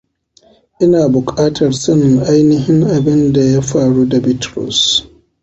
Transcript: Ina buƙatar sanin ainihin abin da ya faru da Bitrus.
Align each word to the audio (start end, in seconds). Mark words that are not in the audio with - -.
Ina 0.79 1.07
buƙatar 1.09 1.73
sanin 1.73 2.19
ainihin 2.19 2.81
abin 2.83 3.33
da 3.33 3.41
ya 3.41 3.61
faru 3.61 4.09
da 4.09 4.19
Bitrus. 4.19 5.07